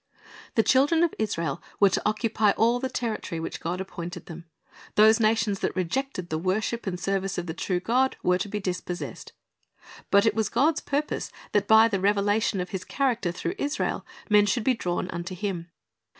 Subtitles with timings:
[0.55, 4.45] "'The children of Israel were to occupy all the territory which God appointed them.
[4.95, 8.59] Those nations that rejected the worship and service of the true God, were to be
[8.59, 9.33] dispossessed.
[10.09, 14.47] But it was God's purpose that by the revelation of 'His character through Israel men
[14.47, 15.69] should be drawn unto Him.